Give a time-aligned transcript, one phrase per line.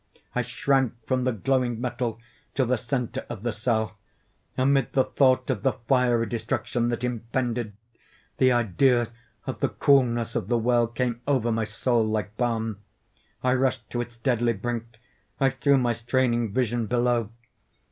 [0.33, 2.19] I shrank from the glowing metal
[2.55, 3.99] to the centre of the cell.
[4.57, 7.73] Amid the thought of the fiery destruction that impended,
[8.37, 9.09] the idea
[9.45, 12.79] of the coolness of the well came over my soul like balm.
[13.43, 14.97] I rushed to its deadly brink.
[15.39, 17.29] I threw my straining vision below.